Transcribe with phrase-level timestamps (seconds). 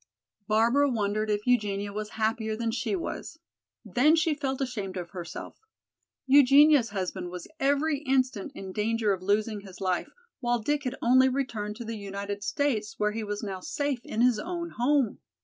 [0.47, 3.37] Barbara wondered if Eugenia was happier than she was.
[3.85, 5.59] Then she felt ashamed of herself.
[6.25, 10.09] Eugenia's husband was every instant in danger of losing his life,
[10.39, 14.21] while Dick had only returned to the United States, where he was now safe in
[14.21, 15.19] his own home.